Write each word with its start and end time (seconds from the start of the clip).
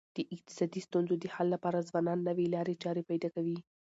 د 0.15 0.17
اقتصادي 0.35 0.81
ستونزو 0.87 1.15
د 1.19 1.25
حل 1.33 1.47
لپاره 1.55 1.85
ځوانان 1.89 2.19
نوي 2.29 2.45
لاري 2.55 2.75
چاري 2.83 3.03
پیدا 3.09 3.29
کوي. 3.35 3.57